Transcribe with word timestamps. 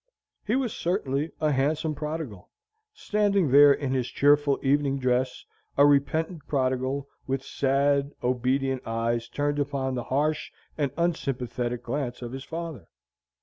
He 0.43 0.55
was 0.55 0.73
certainly 0.75 1.31
a 1.39 1.51
handsome 1.51 1.93
prodigal, 1.93 2.49
standing 2.91 3.51
there 3.51 3.71
in 3.71 3.93
his 3.93 4.07
cheerful 4.07 4.57
evening 4.63 4.97
dress, 4.97 5.45
a 5.77 5.85
repentant 5.85 6.47
prodigal, 6.47 7.07
with 7.27 7.43
sad, 7.43 8.11
obedient 8.23 8.81
eyes 8.87 9.29
turned 9.29 9.59
upon 9.59 9.93
the 9.93 10.05
harsh 10.05 10.51
and 10.75 10.89
unsympathetic 10.97 11.83
glance 11.83 12.23
of 12.23 12.31
his 12.31 12.43
father. 12.43 12.87